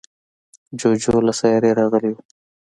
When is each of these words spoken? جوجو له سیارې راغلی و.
جوجو 0.79 1.17
له 1.27 1.33
سیارې 1.39 1.71
راغلی 1.79 2.11
و. 2.13 2.17